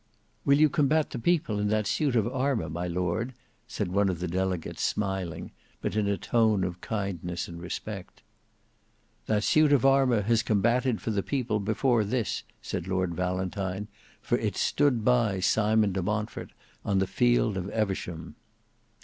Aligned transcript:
"Will 0.45 0.57
you 0.57 0.67
combat 0.67 1.11
the 1.11 1.19
people 1.19 1.59
in 1.59 1.67
that 1.67 1.85
suit 1.85 2.15
of 2.15 2.25
armour, 2.27 2.71
my 2.71 2.87
lord?" 2.87 3.35
said 3.67 3.89
one 3.91 4.09
of 4.09 4.19
the 4.19 4.27
delegates 4.27 4.81
smiling, 4.81 5.51
but 5.79 5.95
in 5.95 6.07
a 6.07 6.17
tone 6.17 6.63
of 6.63 6.81
kindness 6.81 7.47
and 7.47 7.61
respect. 7.61 8.23
"That 9.27 9.43
suit 9.43 9.71
of 9.71 9.85
armour 9.85 10.23
has 10.23 10.41
combated 10.41 11.01
for 11.01 11.11
the 11.11 11.21
people 11.21 11.59
before 11.59 12.03
this," 12.03 12.41
said 12.63 12.87
Lord 12.87 13.13
Valentine, 13.13 13.89
"for 14.23 14.39
it 14.39 14.57
stood 14.57 15.05
by 15.05 15.39
Simon 15.39 15.91
de 15.93 16.01
Montfort 16.01 16.51
on 16.83 16.97
the 16.97 17.05
field 17.05 17.55
of 17.55 17.69
Evesham." 17.69 18.33